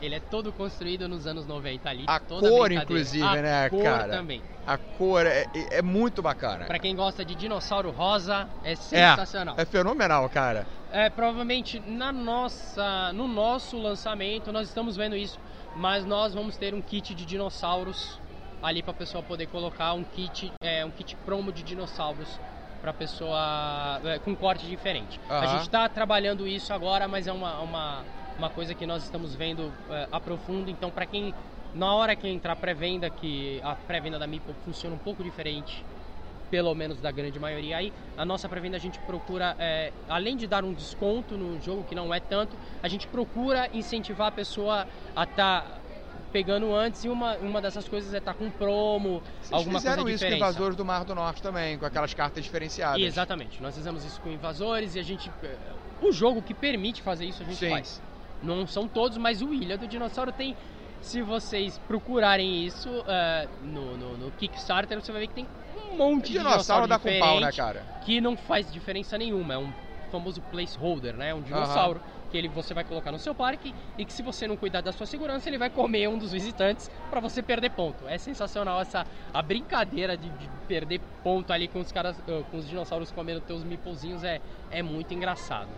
Ele 0.03 0.15
é 0.15 0.19
todo 0.19 0.51
construído 0.51 1.07
nos 1.07 1.25
anos 1.25 1.47
90 1.47 1.89
ali. 1.89 2.03
A 2.07 2.19
cor, 2.19 2.71
inclusive, 2.73 3.23
a 3.23 3.41
né, 3.41 3.69
cor 3.69 3.83
cara? 3.83 4.17
também. 4.17 4.43
A 4.67 4.77
cor 4.77 5.25
é, 5.25 5.45
é 5.71 5.81
muito 5.81 6.21
bacana. 6.21 6.65
Pra 6.65 6.77
quem 6.77 6.93
gosta 6.93 7.23
de 7.23 7.33
dinossauro 7.33 7.89
rosa, 7.89 8.49
é 8.65 8.75
sensacional. 8.75 9.55
É 9.57 9.63
fenomenal, 9.63 10.29
cara. 10.29 10.67
É, 10.91 11.09
provavelmente 11.09 11.79
na 11.79 12.11
nossa, 12.11 13.13
no 13.13 13.29
nosso 13.29 13.81
lançamento 13.81 14.51
nós 14.51 14.67
estamos 14.67 14.97
vendo 14.97 15.15
isso, 15.15 15.39
mas 15.75 16.05
nós 16.05 16.33
vamos 16.33 16.57
ter 16.57 16.73
um 16.73 16.81
kit 16.81 17.15
de 17.15 17.25
dinossauros 17.25 18.19
ali 18.61 18.83
para 18.83 18.93
pessoa 18.93 19.23
poder 19.23 19.47
colocar 19.47 19.93
um 19.93 20.03
kit, 20.03 20.53
é, 20.61 20.83
um 20.85 20.91
kit 20.91 21.15
promo 21.25 21.51
de 21.51 21.63
dinossauros 21.63 22.39
para 22.81 22.91
pessoa 22.91 24.01
é, 24.03 24.19
com 24.19 24.35
corte 24.35 24.65
diferente. 24.65 25.17
A 25.29 25.37
Aham. 25.37 25.47
gente 25.47 25.61
está 25.61 25.87
trabalhando 25.87 26.45
isso 26.45 26.73
agora, 26.73 27.07
mas 27.07 27.25
é 27.25 27.31
uma, 27.31 27.59
uma, 27.61 28.03
uma 28.37 28.49
coisa 28.49 28.73
que 28.73 28.85
nós 28.85 29.03
estamos 29.03 29.35
vendo 29.35 29.71
é, 29.89 30.07
a 30.11 30.19
profundo. 30.19 30.69
Então, 30.69 30.89
para 30.89 31.05
quem 31.05 31.33
na 31.73 31.93
hora 31.93 32.15
que 32.15 32.27
entrar 32.27 32.55
pré-venda, 32.55 33.09
que 33.09 33.59
a 33.63 33.75
pré-venda 33.75 34.19
da 34.19 34.27
Meeple 34.27 34.53
funciona 34.63 34.95
um 34.95 34.99
pouco 34.99 35.23
diferente 35.23 35.83
pelo 36.51 36.75
menos 36.75 37.01
da 37.01 37.09
grande 37.09 37.39
maioria 37.39 37.77
aí. 37.77 37.91
A 38.15 38.23
nossa 38.23 38.47
pré-venda 38.47 38.77
a 38.77 38.79
gente 38.79 38.99
procura, 38.99 39.55
é, 39.57 39.91
além 40.07 40.37
de 40.37 40.45
dar 40.45 40.63
um 40.63 40.71
desconto 40.71 41.35
no 41.35 41.59
jogo, 41.59 41.83
que 41.83 41.95
não 41.95 42.13
é 42.13 42.19
tanto, 42.19 42.55
a 42.83 42.87
gente 42.87 43.07
procura 43.07 43.67
incentivar 43.73 44.27
a 44.27 44.31
pessoa 44.31 44.87
a 45.15 45.23
estar 45.23 45.79
pegando 46.31 46.75
antes 46.75 47.03
e 47.05 47.09
uma, 47.09 47.37
uma 47.37 47.59
dessas 47.59 47.87
coisas 47.87 48.13
é 48.13 48.19
estar 48.19 48.35
com 48.35 48.51
promo, 48.51 49.21
Vocês 49.41 49.51
alguma 49.51 49.79
fizeram 49.79 50.03
coisa 50.03 50.15
isso 50.15 50.23
com 50.25 50.29
diferente. 50.29 50.51
Invasores 50.51 50.75
do 50.75 50.85
Mar 50.85 51.03
do 51.05 51.15
Norte 51.15 51.41
também, 51.41 51.77
com 51.77 51.85
aquelas 51.87 52.13
cartas 52.13 52.43
diferenciadas. 52.43 53.01
Exatamente, 53.01 53.61
nós 53.61 53.75
fizemos 53.75 54.05
isso 54.05 54.21
com 54.21 54.29
invasores 54.29 54.95
e 54.95 54.99
a 54.99 55.03
gente. 55.03 55.31
é, 55.43 55.55
O 56.03 56.11
jogo 56.11 56.41
que 56.41 56.53
permite 56.53 57.01
fazer 57.01 57.25
isso 57.25 57.41
a 57.41 57.45
gente 57.45 57.57
Sim. 57.57 57.69
faz. 57.71 57.99
Não 58.43 58.67
são 58.67 58.87
todos, 58.87 59.17
mas 59.17 59.41
o 59.41 59.53
Ilha 59.53 59.77
do 59.77 59.87
Dinossauro 59.87 60.31
tem. 60.31 60.55
Se 61.01 61.21
vocês 61.21 61.77
procurarem 61.79 62.65
isso 62.65 62.89
é, 63.07 63.47
no, 63.61 63.97
no, 63.97 64.17
no 64.17 64.31
Kickstarter, 64.31 65.01
você 65.01 65.11
vai 65.11 65.21
ver 65.21 65.27
que 65.27 65.33
tem 65.33 65.47
um 65.91 65.97
monte 65.97 66.27
de 66.27 66.37
Dinossauro 66.37 66.87
dinossauro 66.87 66.87
dá 66.87 66.97
com 66.97 67.09
diferente 67.09 67.21
pau, 67.21 67.39
né, 67.41 67.51
cara? 67.51 67.85
que 68.05 68.21
não 68.21 68.37
faz 68.37 68.71
diferença 68.71 69.17
nenhuma. 69.17 69.55
É 69.55 69.57
um 69.57 69.73
famoso 70.09 70.41
placeholder, 70.43 71.13
né? 71.15 71.33
Um 71.33 71.41
dinossauro 71.41 71.99
que 72.31 72.37
ele, 72.37 72.47
você 72.47 72.73
vai 72.73 72.83
colocar 72.83 73.11
no 73.11 73.19
seu 73.19 73.35
parque 73.35 73.73
e 73.97 74.05
que 74.05 74.13
se 74.13 74.23
você 74.23 74.47
não 74.47 74.55
cuidar 74.57 74.81
da 74.81 74.91
sua 74.91 75.05
segurança, 75.05 75.49
ele 75.49 75.57
vai 75.57 75.69
comer 75.69 76.07
um 76.07 76.17
dos 76.17 76.31
visitantes 76.31 76.89
para 77.09 77.19
você 77.19 77.43
perder 77.43 77.69
ponto. 77.71 78.07
É 78.07 78.17
sensacional 78.17 78.81
essa 78.81 79.05
a 79.33 79.41
brincadeira 79.41 80.17
de, 80.17 80.29
de 80.29 80.49
perder 80.67 80.99
ponto 81.23 81.51
ali 81.53 81.67
com 81.67 81.79
os 81.79 81.91
caras, 81.91 82.15
eh, 82.27 82.43
com 82.49 82.57
os 82.57 82.67
dinossauros 82.67 83.11
comendo 83.11 83.41
teus 83.41 83.63
meeplezinhos 83.63 84.23
é, 84.23 84.41
é 84.71 84.81
muito 84.81 85.13
engraçado. 85.13 85.69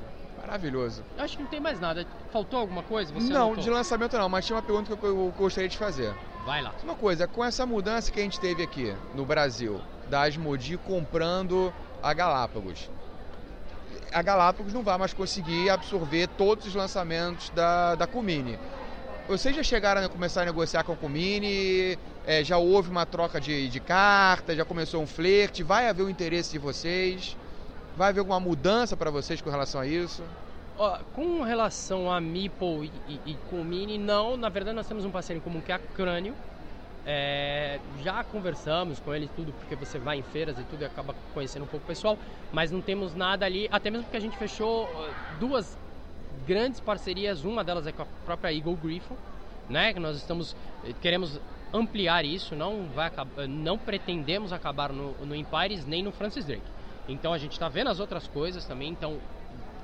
Maravilhoso. 0.45 1.03
Eu 1.17 1.23
acho 1.23 1.37
que 1.37 1.43
não 1.43 1.49
tem 1.49 1.59
mais 1.59 1.79
nada. 1.79 2.05
Faltou 2.31 2.59
alguma 2.59 2.83
coisa? 2.83 3.11
Você 3.13 3.33
não, 3.33 3.47
anotou? 3.47 3.63
de 3.63 3.69
lançamento 3.69 4.17
não, 4.17 4.29
mas 4.29 4.45
tinha 4.45 4.55
uma 4.55 4.61
pergunta 4.61 4.95
que 4.95 5.03
eu, 5.03 5.33
gostaria 5.35 5.67
de 5.67 5.77
fazer. 5.77 6.13
Vai 6.45 6.61
lá. 6.61 6.73
Uma 6.83 6.95
coisa, 6.95 7.27
com 7.27 7.43
essa 7.43 7.65
mudança 7.65 8.11
que 8.11 8.19
a 8.19 8.23
gente 8.23 8.39
teve 8.39 8.61
aqui 8.61 8.95
no 9.15 9.25
Brasil, 9.25 9.81
da 10.07 10.21
Asmodi 10.21 10.77
comprando 10.77 11.73
a 12.03 12.13
Galápagos, 12.13 12.89
a 14.13 14.21
Galápagos 14.21 14.71
não 14.71 14.83
vai 14.83 14.97
mais 14.97 15.13
conseguir 15.13 15.69
absorver 15.69 16.27
todos 16.37 16.67
os 16.67 16.75
lançamentos 16.75 17.49
da, 17.49 17.95
da 17.95 18.05
Kumini. 18.05 18.59
Vocês 19.27 19.55
já 19.55 19.63
chegaram 19.63 20.05
a 20.05 20.09
começar 20.09 20.43
a 20.43 20.45
negociar 20.45 20.83
com 20.83 20.93
a 20.93 20.95
Kumini? 20.95 21.97
É, 22.27 22.43
já 22.43 22.57
houve 22.57 22.91
uma 22.91 23.07
troca 23.07 23.41
de, 23.41 23.67
de 23.67 23.79
cartas? 23.79 24.55
Já 24.55 24.63
começou 24.63 25.01
um 25.01 25.07
flerte? 25.07 25.63
Vai 25.63 25.89
haver 25.89 26.03
o 26.03 26.09
interesse 26.09 26.51
de 26.51 26.59
vocês? 26.59 27.35
Vai 27.95 28.09
haver 28.09 28.19
alguma 28.19 28.39
mudança 28.39 28.97
para 28.97 29.09
vocês 29.09 29.41
com 29.41 29.49
relação 29.49 29.79
a 29.79 29.87
isso? 29.87 30.21
Com 31.13 31.41
relação 31.43 32.11
a 32.11 32.19
Meeple 32.19 32.91
e, 33.07 33.13
e, 33.13 33.31
e 33.31 33.37
com 33.49 33.61
o 33.61 33.63
Mini, 33.63 33.97
não. 33.97 34.35
Na 34.35 34.49
verdade, 34.49 34.75
nós 34.75 34.87
temos 34.87 35.05
um 35.05 35.11
parceiro 35.11 35.39
em 35.39 35.41
comum 35.41 35.61
que 35.61 35.71
é 35.71 35.75
a 35.75 35.79
Crânio. 35.79 36.35
É, 37.05 37.79
já 38.03 38.23
conversamos 38.23 38.99
com 38.99 39.13
ele 39.13 39.29
tudo, 39.35 39.53
porque 39.53 39.75
você 39.75 39.97
vai 39.97 40.17
em 40.17 40.23
feiras 40.23 40.57
e 40.59 40.63
tudo 40.63 40.81
e 40.81 40.85
acaba 40.85 41.15
conhecendo 41.33 41.63
um 41.63 41.67
pouco 41.67 41.85
o 41.85 41.87
pessoal, 41.87 42.17
mas 42.51 42.71
não 42.71 42.81
temos 42.81 43.15
nada 43.15 43.45
ali, 43.45 43.69
até 43.71 43.91
mesmo 43.91 44.05
porque 44.05 44.17
a 44.17 44.21
gente 44.21 44.35
fechou 44.37 44.89
duas 45.39 45.77
grandes 46.47 46.79
parcerias, 46.79 47.43
uma 47.43 47.63
delas 47.63 47.85
é 47.85 47.91
com 47.91 48.01
a 48.01 48.07
própria 48.25 48.51
Eagle 48.51 48.75
Griffon, 48.75 49.15
né, 49.69 49.93
que 49.93 49.99
nós 49.99 50.17
estamos, 50.17 50.55
eh, 50.83 50.93
queremos 50.99 51.39
ampliar 51.71 52.25
isso, 52.25 52.55
não, 52.55 52.87
vai 52.95 53.05
acabar, 53.05 53.47
não 53.47 53.77
pretendemos 53.77 54.51
acabar 54.51 54.91
no, 54.91 55.11
no 55.23 55.35
Empires 55.35 55.85
nem 55.85 56.01
no 56.01 56.11
Francis 56.11 56.43
Drake. 56.43 56.75
Então 57.07 57.33
a 57.33 57.37
gente 57.37 57.53
está 57.53 57.69
vendo 57.69 57.89
as 57.89 57.99
outras 57.99 58.27
coisas 58.27 58.65
também, 58.65 58.89
então 58.89 59.19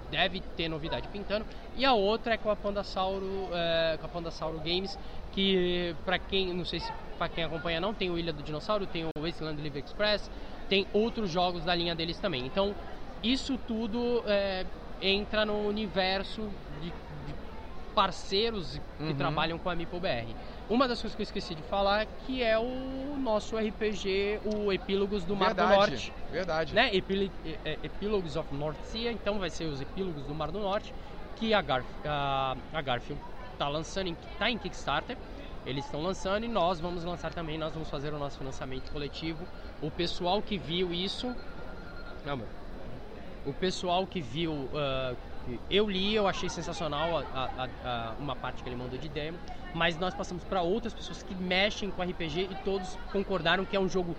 deve 0.09 0.41
ter 0.57 0.67
novidade 0.67 1.07
pintando. 1.07 1.45
E 1.75 1.85
a 1.85 1.93
outra 1.93 2.33
é 2.33 2.37
com 2.37 2.51
a 2.51 2.55
Pandasauro, 2.55 3.47
é, 3.53 3.97
com 3.99 4.05
a 4.05 4.09
Pandasauro 4.09 4.59
Games, 4.59 4.97
que 5.31 5.95
para 6.05 6.19
quem, 6.19 6.53
não 6.53 6.65
sei 6.65 6.79
se 6.79 6.91
para 7.17 7.29
quem 7.29 7.43
acompanha 7.43 7.79
não, 7.79 7.93
tem 7.93 8.09
o 8.09 8.17
Ilha 8.17 8.33
do 8.33 8.43
Dinossauro, 8.43 8.85
tem 8.85 9.05
o 9.05 9.09
Wasteland 9.21 9.61
Live 9.61 9.79
Express, 9.79 10.29
tem 10.67 10.85
outros 10.91 11.29
jogos 11.31 11.63
da 11.63 11.73
linha 11.73 11.95
deles 11.95 12.19
também. 12.19 12.45
Então 12.45 12.75
isso 13.23 13.57
tudo 13.67 14.23
é, 14.27 14.65
entra 15.01 15.45
no 15.45 15.67
universo 15.67 16.49
de, 16.81 16.91
parceiros 17.95 18.79
que 18.97 19.03
Uhum. 19.03 19.15
trabalham 19.15 19.57
com 19.57 19.69
a 19.69 19.75
Meeple 19.75 19.99
BR. 19.99 20.35
Uma 20.69 20.87
das 20.87 21.01
coisas 21.01 21.15
que 21.15 21.21
eu 21.21 21.25
esqueci 21.25 21.53
de 21.53 21.61
falar 21.63 22.05
que 22.25 22.41
é 22.41 22.57
o 22.57 23.17
nosso 23.19 23.57
RPG, 23.57 24.39
o 24.55 24.71
Epílogos 24.71 25.23
do 25.25 25.35
Mar 25.35 25.53
do 25.53 25.57
verdade, 25.57 25.75
Norte. 25.91 26.13
verdade. 26.31 26.73
Né? 26.73 26.95
Epíl- 26.95 27.29
é- 27.45 27.57
é- 27.65 27.79
Epílogos 27.83 28.35
of 28.37 28.53
North 28.55 28.77
Sea, 28.85 29.11
então 29.11 29.37
vai 29.39 29.49
ser 29.49 29.65
os 29.65 29.81
Epílogos 29.81 30.23
do 30.23 30.33
Mar 30.33 30.49
do 30.51 30.59
Norte, 30.59 30.93
que 31.35 31.53
a, 31.53 31.61
Garf, 31.61 31.85
a, 32.05 32.55
a 32.73 32.81
Garfield 32.81 33.21
está 33.53 33.67
lançando, 33.67 34.07
em, 34.07 34.17
tá 34.39 34.49
em 34.49 34.57
Kickstarter. 34.57 35.17
Eles 35.65 35.85
estão 35.85 36.01
lançando 36.01 36.43
e 36.43 36.47
nós 36.47 36.79
vamos 36.79 37.03
lançar 37.03 37.33
também, 37.33 37.57
nós 37.57 37.73
vamos 37.73 37.89
fazer 37.89 38.13
o 38.13 38.17
nosso 38.17 38.37
financiamento 38.37 38.91
coletivo. 38.91 39.45
O 39.81 39.91
pessoal 39.91 40.41
que 40.41 40.57
viu 40.57 40.91
isso. 40.93 41.35
Não, 42.25 42.37
meu. 42.37 42.47
O 43.45 43.53
pessoal 43.53 44.07
que 44.07 44.21
viu. 44.21 44.69
que 44.71 45.30
eu 45.69 45.89
li, 45.89 46.13
eu 46.13 46.27
achei 46.27 46.49
sensacional 46.49 47.17
a- 47.17 47.25
a- 47.33 47.69
a- 47.83 48.15
uma 48.19 48.35
parte 48.35 48.61
que 48.61 48.69
ele 48.69 48.75
mandou 48.75 48.97
de 48.97 49.09
demo, 49.09 49.39
mas 49.73 49.97
nós 49.97 50.13
passamos 50.13 50.43
para 50.43 50.61
outras 50.61 50.93
pessoas 50.93 51.23
que 51.23 51.33
mexem 51.35 51.89
com 51.89 52.01
RPG 52.03 52.47
e 52.51 52.55
todos 52.63 52.97
concordaram 53.11 53.65
que 53.65 53.75
é 53.75 53.79
um 53.79 53.89
jogo 53.89 54.15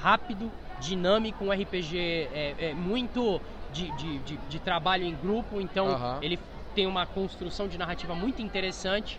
rápido, 0.00 0.50
dinâmico, 0.78 1.44
um 1.44 1.52
RPG 1.52 1.96
é, 2.32 2.54
é 2.58 2.74
muito 2.74 3.40
de, 3.72 3.90
de, 3.92 4.18
de, 4.20 4.36
de 4.36 4.58
trabalho 4.58 5.04
em 5.04 5.14
grupo, 5.14 5.60
então 5.60 5.86
ele 6.22 6.38
tem 6.74 6.86
uma 6.86 7.06
construção 7.06 7.68
de 7.68 7.76
narrativa 7.78 8.14
muito 8.14 8.40
interessante. 8.42 9.18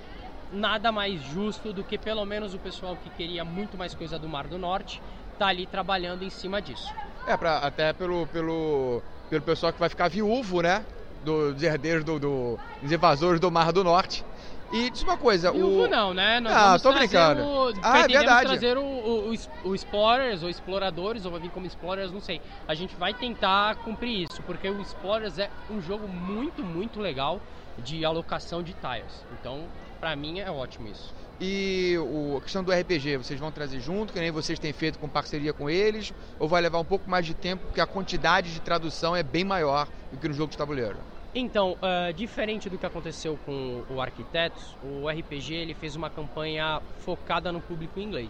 Nada 0.51 0.92
mais 0.92 1.22
justo 1.22 1.72
do 1.74 1.84
que 1.84 1.98
pelo 1.98 2.25
menos 2.25 2.53
o 2.53 2.60
pessoal 2.60 2.96
que 2.98 3.10
queria 3.10 3.44
muito 3.46 3.77
mais 3.77 3.96
coisa 3.96 4.20
do 4.20 4.27
Mar 4.27 4.48
do 4.48 4.58
Norte 4.58 5.01
tá 5.39 5.48
ali 5.48 5.65
trabalhando 5.65 6.24
em 6.24 6.30
cima 6.30 6.62
disso. 6.62 6.94
É, 7.25 7.36
pra, 7.38 7.58
até 7.60 7.94
pelo, 7.94 8.27
pelo, 8.27 9.01
pelo 9.30 9.42
pessoal 9.42 9.72
que 9.74 9.80
vai 9.80 9.89
ficar 9.89 10.10
viúvo, 10.10 10.62
né? 10.62 10.86
Do- 11.24 11.53
Dos 11.53 11.63
herdeiros 11.63 12.03
do, 12.03 12.20
do- 12.20 12.60
dos 12.82 12.92
invasores 12.92 13.39
do 13.39 13.50
Mar 13.50 13.72
do 13.72 13.84
Norte. 13.84 14.24
E 14.72 14.89
diz 14.89 15.03
uma 15.03 15.15
coisa, 15.15 15.51
Viúvo 15.51 15.84
o. 15.84 15.88
não, 15.88 16.13
né? 16.15 16.39
Nós 16.39 16.51
Ah, 16.51 16.80
tô 16.80 16.92
brincando. 16.94 17.44
O, 17.44 17.68
Ah, 17.84 18.00
é 18.00 18.08
verdade. 18.08 18.48
trazer 18.48 18.75
o, 18.75 18.82
o, 18.84 19.32
o 19.32 19.70
o 19.70 19.75
Explorers 19.75 20.42
ou 20.42 20.50
Exploradores, 20.50 21.25
ou 21.25 21.32
vai 21.32 21.39
vir 21.39 21.51
como 21.51 21.68
Explorers, 21.68 22.12
não 22.12 22.20
sei. 22.20 22.42
A 22.68 22.74
gente 22.74 22.96
vai 22.96 23.13
tentar 23.13 23.75
cumprir 23.77 24.25
isso, 24.30 24.42
porque 24.44 24.68
o 24.68 24.82
Explorers 24.82 25.38
é 25.38 25.50
um 25.70 25.80
jogo 25.80 26.08
muito, 26.08 26.63
muito 26.63 27.00
legal 27.00 27.39
de 27.77 28.03
alocação 28.03 28.63
de 28.63 28.74
tiles. 28.74 29.24
Então, 29.39 29.68
pra 30.04 30.18
mim 30.18 30.42
é 30.42 30.52
ótimo 30.52 30.90
isso. 30.90 31.14
E 31.40 31.98
o, 31.98 32.36
a 32.36 32.42
questão 32.42 32.62
do 32.62 32.74
RPG, 32.74 33.16
vocês 33.16 33.40
vão 33.40 33.50
trazer 33.54 33.80
junto, 33.80 34.12
que 34.12 34.20
nem 34.20 34.32
vocês 34.32 34.60
têm 34.60 34.74
feito 34.74 35.00
com 35.00 35.08
parceria 35.08 35.54
com 35.54 35.70
eles, 35.70 36.14
ou 36.38 36.46
vai 36.46 36.62
levar 36.62 36.78
um 36.80 36.84
pouco 36.84 37.10
mais 37.10 37.26
de 37.26 37.34
tempo, 37.34 37.64
porque 37.68 37.80
a 37.80 37.88
quantidade 37.88 38.54
de 38.54 38.60
tradução 38.60 39.16
é 39.16 39.24
bem 39.24 39.46
maior 39.46 39.88
do 40.12 40.18
que 40.18 40.28
no 40.28 40.34
jogo 40.34 40.52
de 40.52 40.58
tabuleiro? 40.58 40.98
Então, 41.34 41.78
ah, 41.82 42.12
diferente 42.12 42.70
do 42.70 42.78
que 42.78 42.86
aconteceu 42.86 43.40
com 43.46 43.86
o 43.90 44.02
Arquitetos, 44.02 44.76
o 44.84 45.08
RPG 45.08 45.54
ele 45.54 45.74
fez 45.74 45.96
uma 45.96 46.10
campanha 46.10 46.82
focada 47.00 47.50
no 47.50 47.62
público 47.62 47.98
inglês. 47.98 48.30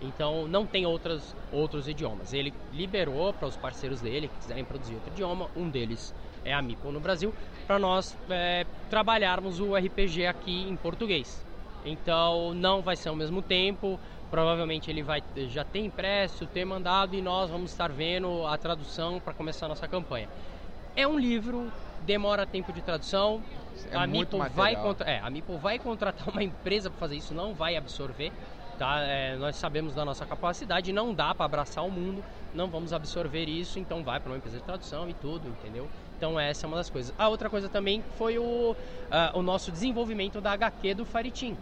Então, 0.00 0.48
não 0.48 0.64
tem 0.64 0.86
outras, 0.86 1.36
outros 1.52 1.88
idiomas. 1.88 2.32
Ele 2.32 2.54
liberou 2.72 3.34
para 3.34 3.48
os 3.48 3.56
parceiros 3.56 4.00
dele 4.00 4.28
que 4.28 4.38
quiserem 4.38 4.64
produzir 4.64 4.94
outro 4.94 5.12
idioma. 5.12 5.50
Um 5.54 5.68
deles 5.68 6.14
é 6.46 6.54
a 6.54 6.62
Meeple 6.62 6.92
no 6.92 7.00
Brasil, 7.00 7.34
para 7.66 7.78
nós 7.78 8.16
eh, 8.30 8.64
trabalharmos 8.88 9.58
o 9.60 9.74
RPG 9.74 10.26
aqui 10.26 10.62
em 10.68 10.76
português. 10.76 11.44
Então, 11.84 12.54
não 12.54 12.80
vai 12.80 12.96
ser 12.96 13.08
ao 13.08 13.16
mesmo 13.16 13.42
tempo. 13.42 13.98
Provavelmente 14.30 14.90
ele 14.90 15.02
vai 15.02 15.22
já 15.48 15.64
ter 15.64 15.80
impresso, 15.80 16.46
ter 16.46 16.64
mandado 16.64 17.14
e 17.14 17.22
nós 17.22 17.48
vamos 17.48 17.70
estar 17.70 17.90
vendo 17.90 18.44
a 18.46 18.56
tradução 18.58 19.20
para 19.20 19.32
começar 19.32 19.66
a 19.66 19.68
nossa 19.68 19.86
campanha. 19.86 20.28
É 20.96 21.06
um 21.06 21.18
livro, 21.18 21.70
demora 22.02 22.44
tempo 22.44 22.72
de 22.72 22.80
tradução. 22.80 23.40
É 23.90 23.96
a 23.96 24.06
Meeple 24.06 24.40
vai 24.54 24.76
é, 25.04 25.20
a 25.20 25.30
Meeple 25.30 25.56
vai 25.58 25.78
contratar 25.78 26.28
uma 26.28 26.42
empresa 26.42 26.90
para 26.90 26.98
fazer 26.98 27.16
isso, 27.16 27.34
não 27.34 27.54
vai 27.54 27.76
absorver. 27.76 28.32
Tá? 28.78 29.00
É, 29.00 29.36
nós 29.36 29.56
sabemos 29.56 29.94
da 29.94 30.04
nossa 30.04 30.26
capacidade, 30.26 30.92
não 30.92 31.14
dá 31.14 31.34
para 31.34 31.46
abraçar 31.46 31.84
o 31.84 31.90
mundo, 31.90 32.22
não 32.54 32.68
vamos 32.68 32.92
absorver 32.92 33.46
isso, 33.46 33.78
então 33.78 34.04
vai 34.04 34.20
para 34.20 34.30
uma 34.30 34.36
empresa 34.36 34.58
de 34.58 34.62
tradução 34.64 35.08
e 35.08 35.14
tudo, 35.14 35.48
entendeu? 35.48 35.88
Então 36.16 36.38
essa 36.38 36.66
é 36.66 36.68
uma 36.68 36.76
das 36.76 36.90
coisas. 36.90 37.14
A 37.18 37.28
outra 37.28 37.48
coisa 37.48 37.68
também 37.68 38.02
foi 38.16 38.38
o, 38.38 38.76
ah, 39.10 39.32
o 39.34 39.42
nosso 39.42 39.72
desenvolvimento 39.72 40.40
da 40.40 40.52
HQ 40.52 40.94
do 40.94 41.04
Faritim 41.04 41.56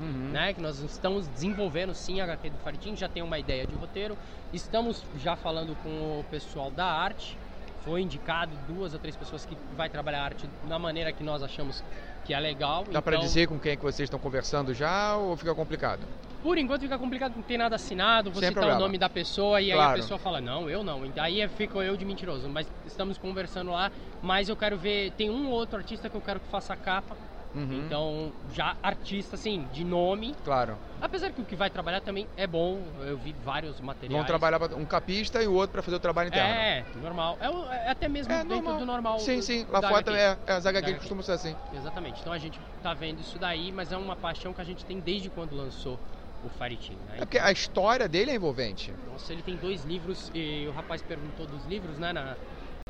Uhum. 0.00 0.30
né? 0.30 0.52
Que 0.52 0.60
nós 0.60 0.78
estamos 0.78 1.26
desenvolvendo 1.28 1.94
sim 1.94 2.20
a 2.20 2.24
HQ 2.24 2.50
do 2.50 2.58
Faritim, 2.58 2.96
já 2.96 3.08
tem 3.08 3.22
uma 3.22 3.38
ideia 3.38 3.66
de 3.66 3.74
roteiro. 3.74 4.16
Estamos 4.52 5.04
já 5.16 5.36
falando 5.36 5.76
com 5.82 6.20
o 6.20 6.24
pessoal 6.30 6.70
da 6.70 6.86
arte. 6.86 7.36
Foi 7.84 8.02
indicado 8.02 8.52
duas 8.66 8.92
ou 8.92 8.98
três 8.98 9.16
pessoas 9.16 9.44
que 9.44 9.56
vai 9.76 9.88
trabalhar 9.88 10.20
a 10.20 10.24
arte 10.24 10.48
da 10.68 10.78
maneira 10.78 11.12
que 11.12 11.22
nós 11.24 11.42
achamos 11.42 11.82
que 12.24 12.34
é 12.34 12.40
legal. 12.40 12.84
Dá 12.90 12.98
Então, 12.98 13.20
dizer 13.20 13.48
com 13.48 13.58
quem 13.58 13.76
que 13.76 13.82
vocês 13.82 14.06
estão 14.06 14.18
conversando 14.18 14.74
já 14.74 15.16
ou 15.16 15.36
fica 15.36 15.54
complicado? 15.54 16.02
Por 16.42 16.56
enquanto 16.56 16.82
fica 16.82 16.98
complicado, 16.98 17.34
não 17.36 17.42
tem 17.42 17.58
nada 17.58 17.76
assinado, 17.76 18.30
você 18.30 18.52
problema. 18.52 18.76
o 18.76 18.80
nome 18.80 18.96
da 18.96 19.08
pessoa 19.08 19.60
e 19.60 19.70
aí 19.72 19.76
Claro. 19.76 19.92
a 19.92 19.94
pessoa 19.94 20.18
fala, 20.18 20.40
não, 20.40 20.70
eu 20.70 20.84
não. 20.84 21.02
Aí 21.20 21.40
é- 21.40 21.48
fico 21.48 21.82
eu 21.82 21.96
de 21.96 22.04
mentiroso. 22.04 22.48
Mas 22.48 22.70
estamos 22.84 23.18
conversando 23.18 23.72
lá, 23.72 23.90
mas 24.22 24.48
eu 24.48 24.56
quero 24.56 24.76
ver. 24.78 25.10
Tem 25.12 25.30
um 25.30 25.48
ou 25.48 25.52
outro 25.52 25.78
artista 25.78 26.08
que 26.08 26.16
eu 26.16 26.20
quero 26.20 26.40
que 26.40 26.46
faça 26.48 26.72
a 26.72 26.76
capa. 26.76 27.16
Uhum. 27.54 27.84
Então, 27.86 28.32
já 28.52 28.76
artista 28.82 29.34
assim, 29.34 29.66
de 29.72 29.82
nome. 29.82 30.34
Claro. 30.44 30.78
Apesar 31.00 31.32
que 31.32 31.40
o 31.40 31.44
que 31.44 31.56
vai 31.56 31.70
trabalhar 31.70 32.00
também 32.00 32.28
é 32.36 32.46
bom, 32.46 32.84
eu 33.00 33.16
vi 33.16 33.32
vários 33.32 33.80
materiais. 33.80 34.18
Vão 34.18 34.26
trabalhar 34.26 34.62
um 34.74 34.84
capista 34.84 35.42
e 35.42 35.46
o 35.46 35.54
outro 35.54 35.72
para 35.72 35.82
fazer 35.82 35.96
o 35.96 36.00
trabalho 36.00 36.28
interno. 36.28 36.48
É, 36.54 36.84
normal. 36.96 37.38
É, 37.40 37.86
é 37.86 37.90
até 37.90 38.08
mesmo 38.08 38.32
É, 38.32 38.44
dentro 38.44 38.78
do 38.78 38.84
normal. 38.86 39.18
Sim, 39.20 39.40
sim. 39.40 39.66
Lá 39.70 39.80
fora 39.80 40.02
também 40.02 40.20
é. 40.20 40.36
é 40.46 40.52
as 40.52 40.66
HQ 40.66 40.86
HQ. 40.88 40.98
costumam 41.00 41.22
ser 41.22 41.32
assim. 41.32 41.56
Exatamente. 41.72 42.20
Então 42.20 42.32
a 42.32 42.38
gente 42.38 42.60
tá 42.82 42.92
vendo 42.94 43.20
isso 43.20 43.38
daí, 43.38 43.72
mas 43.72 43.92
é 43.92 43.96
uma 43.96 44.14
paixão 44.14 44.52
que 44.52 44.60
a 44.60 44.64
gente 44.64 44.84
tem 44.84 45.00
desde 45.00 45.30
quando 45.30 45.56
lançou 45.56 45.98
o 46.44 46.48
Faritim. 46.48 46.94
Né? 47.06 47.16
É 47.16 47.18
porque 47.20 47.38
a 47.38 47.50
história 47.52 48.08
dele 48.08 48.30
é 48.30 48.34
envolvente. 48.34 48.92
Nossa, 49.10 49.32
ele 49.32 49.42
tem 49.42 49.56
dois 49.56 49.84
livros 49.84 50.30
e 50.34 50.66
o 50.68 50.72
rapaz 50.72 51.02
perguntou 51.02 51.46
dos 51.46 51.64
livros, 51.66 51.98
né? 51.98 52.12
Na... 52.12 52.36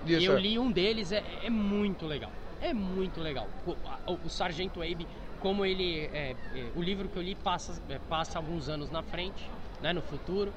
Isso. 0.07 0.21
E 0.21 0.25
eu 0.25 0.39
li 0.39 0.59
um 0.59 0.71
deles, 0.71 1.13
é, 1.13 1.23
é 1.43 1.51
muito 1.51 2.07
legal. 2.07 2.33
É 2.61 2.73
muito 2.73 3.21
legal. 3.21 3.49
O, 3.67 3.73
a- 3.87 4.13
o 4.25 4.29
Sargento 4.29 4.81
Abe, 4.83 5.07
como 5.41 5.65
ele. 5.65 6.09
é, 6.13 6.35
é, 6.55 6.71
o 6.75 6.83
livro 6.83 7.09
que 7.09 7.17
eu 7.17 7.23
li 7.23 7.35
passa, 7.35 7.81
é, 7.89 7.99
passa 7.99 8.39
alguns 8.39 8.69
anos 8.69 8.91
na 8.91 9.03
frente, 9.03 9.49
né, 9.81 9.93
no 9.93 10.03
futuro. 10.03 10.53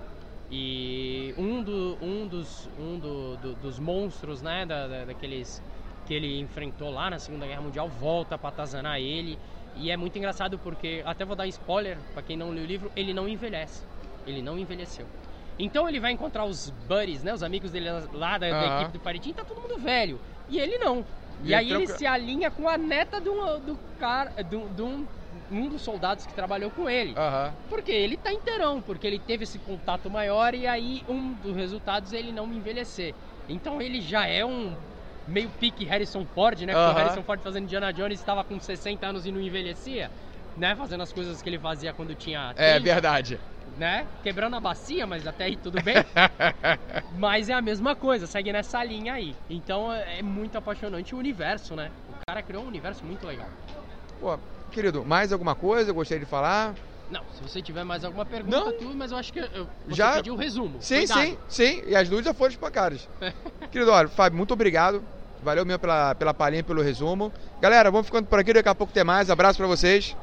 E 0.49 1.33
um, 1.37 1.63
do, 1.63 1.97
um, 2.01 2.27
dos, 2.27 2.67
um 2.77 2.99
do, 2.99 3.37
do- 3.37 3.55
dos 3.55 3.79
monstros, 3.79 4.41
né, 4.41 4.65
da, 4.65 4.87
da- 4.87 5.05
daqueles 5.05 5.61
que 6.05 6.13
ele 6.13 6.39
enfrentou 6.39 6.89
lá 6.91 7.09
na 7.09 7.19
Segunda 7.19 7.47
Guerra 7.47 7.61
Mundial, 7.61 7.87
volta 7.87 8.37
pra 8.37 8.49
atazanar 8.49 8.99
ele. 8.99 9.39
E 9.75 9.89
é 9.89 9.97
muito 9.97 10.17
engraçado 10.17 10.59
porque, 10.59 11.01
até 11.05 11.23
vou 11.25 11.35
dar 11.35 11.47
spoiler 11.47 11.97
pra 12.13 12.21
quem 12.21 12.35
não 12.37 12.49
leu 12.49 12.63
o 12.63 12.67
livro, 12.67 12.91
ele 12.95 13.13
não 13.13 13.27
envelhece. 13.27 13.83
Ele 14.27 14.41
não 14.41 14.57
envelheceu. 14.57 15.07
Então 15.57 15.87
ele 15.87 15.99
vai 15.99 16.11
encontrar 16.11 16.45
os 16.45 16.69
buddies, 16.87 17.23
né, 17.23 17.33
os 17.33 17.43
amigos 17.43 17.71
dele 17.71 17.87
lá 18.13 18.37
da, 18.37 18.49
da 18.49 18.75
equipe 18.81 18.97
do 18.97 18.99
Paritim, 18.99 19.33
tá 19.33 19.43
todo 19.43 19.61
mundo 19.61 19.77
velho. 19.79 20.19
E 20.49 20.59
ele 20.59 20.77
não. 20.77 21.05
E, 21.43 21.49
E 21.49 21.53
aí 21.53 21.65
ele 21.67 21.75
ele 21.75 21.85
troca- 21.85 21.97
se 21.99 22.05
alinha 22.05 22.51
com 22.51 22.67
a 22.67 22.77
neta 22.77 23.19
do, 23.21 23.59
do 23.59 23.79
cara, 23.99 24.31
do, 24.43 24.67
do 24.69 25.07
um, 25.49 25.67
dos 25.69 25.81
soldados 25.81 26.25
que 26.25 26.33
trabalhou 26.33 26.69
com 26.71 26.89
ele. 26.89 27.13
Porque 27.69 27.91
ele 27.91 28.17
tá 28.17 28.31
inteirão, 28.33 28.81
porque 28.81 29.07
ele 29.07 29.19
teve 29.19 29.43
esse 29.43 29.57
contato 29.59 30.09
maior 30.09 30.53
e 30.53 30.67
aí 30.67 31.03
um 31.07 31.33
dos 31.33 31.55
resultados 31.55 32.11
é 32.13 32.19
ele 32.19 32.31
não 32.31 32.51
envelhecer. 32.51 33.13
Então 33.47 33.81
ele 33.81 34.01
já 34.01 34.25
é 34.27 34.43
um 34.45 34.75
meio 35.31 35.49
pique 35.49 35.85
Harrison 35.85 36.25
Ford, 36.25 36.59
né? 36.61 36.73
Porque 36.73 36.77
Aham. 36.89 36.93
o 36.93 36.97
Harrison 36.97 37.23
Ford 37.23 37.41
fazendo 37.41 37.63
Indiana 37.63 37.91
Jones 37.93 38.19
estava 38.19 38.43
com 38.43 38.59
60 38.59 39.07
anos 39.07 39.25
e 39.25 39.31
não 39.31 39.41
envelhecia, 39.41 40.11
né? 40.57 40.75
Fazendo 40.75 41.01
as 41.01 41.11
coisas 41.13 41.41
que 41.41 41.49
ele 41.49 41.59
fazia 41.59 41.93
quando 41.93 42.13
tinha 42.15 42.53
É 42.57 42.73
30, 42.73 42.93
verdade. 42.93 43.39
né? 43.77 44.07
Quebrando 44.23 44.55
a 44.55 44.59
bacia, 44.59 45.07
mas 45.07 45.25
até 45.25 45.45
aí 45.45 45.55
tudo 45.55 45.81
bem. 45.81 45.95
mas 47.17 47.49
é 47.49 47.53
a 47.53 47.61
mesma 47.61 47.95
coisa, 47.95 48.27
segue 48.27 48.51
nessa 48.51 48.83
linha 48.83 49.13
aí. 49.13 49.35
Então 49.49 49.91
é 49.91 50.19
é 50.19 50.21
muito 50.21 50.57
apaixonante 50.57 51.15
o 51.15 51.17
universo, 51.17 51.75
né? 51.75 51.91
O 52.09 52.13
cara 52.27 52.41
criou 52.43 52.63
um 52.63 52.67
universo 52.67 53.05
muito 53.05 53.25
legal. 53.25 53.49
Pô, 54.19 54.37
querido, 54.71 55.03
mais 55.05 55.31
alguma 55.31 55.55
coisa 55.55 55.89
eu 55.91 55.95
gostaria 55.95 56.23
de 56.23 56.29
falar? 56.29 56.75
Não, 57.09 57.21
se 57.33 57.41
você 57.41 57.61
tiver 57.61 57.83
mais 57.83 58.03
alguma 58.03 58.25
pergunta, 58.25 58.57
Não. 58.57 58.71
tudo, 58.77 58.95
mas 58.95 59.11
eu 59.11 59.17
acho 59.17 59.33
que 59.33 59.39
eu, 59.39 59.67
Já- 59.89 60.15
pediu 60.15 60.33
o 60.33 60.37
resumo. 60.37 60.81
Sim, 60.81 60.99
Cuidado. 60.99 61.25
sim, 61.25 61.37
sim. 61.49 61.81
E 61.87 61.95
as 61.95 62.09
luzes 62.09 62.25
já 62.25 62.33
foram 62.33 62.51
espancadas. 62.51 63.09
querido, 63.71 63.91
olha, 63.91 64.07
Fábio, 64.07 64.37
muito 64.37 64.53
obrigado. 64.53 65.05
Valeu 65.41 65.65
mesmo 65.65 65.79
pela, 65.79 66.13
pela 66.15 66.33
palhinha, 66.33 66.63
pelo 66.63 66.81
resumo. 66.81 67.31
Galera, 67.59 67.89
vamos 67.89 68.07
ficando 68.07 68.27
por 68.27 68.39
aqui, 68.39 68.53
daqui 68.53 68.69
a 68.69 68.75
pouco 68.75 68.93
tem 68.93 69.03
mais. 69.03 69.29
Abraço 69.29 69.57
pra 69.57 69.67
vocês. 69.67 70.15